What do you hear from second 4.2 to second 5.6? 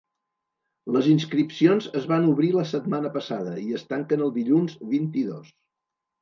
el dilluns, vint-i-dos.